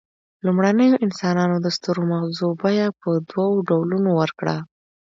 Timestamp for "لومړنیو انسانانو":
0.45-1.55